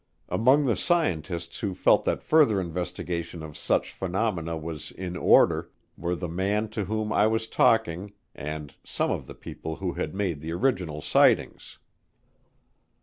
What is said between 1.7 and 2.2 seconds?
felt